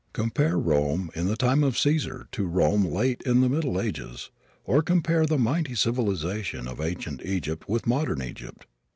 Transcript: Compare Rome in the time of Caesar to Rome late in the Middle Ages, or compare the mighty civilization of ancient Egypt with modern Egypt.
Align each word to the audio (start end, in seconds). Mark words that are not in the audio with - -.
Compare 0.13 0.57
Rome 0.57 1.11
in 1.13 1.27
the 1.27 1.35
time 1.35 1.63
of 1.63 1.77
Caesar 1.77 2.27
to 2.31 2.47
Rome 2.47 2.83
late 2.83 3.21
in 3.23 3.41
the 3.41 3.47
Middle 3.49 3.79
Ages, 3.79 4.31
or 4.63 4.81
compare 4.81 5.27
the 5.27 5.37
mighty 5.37 5.75
civilization 5.75 6.67
of 6.67 6.81
ancient 6.81 7.23
Egypt 7.23 7.69
with 7.69 7.85
modern 7.85 8.19
Egypt. 8.23 8.65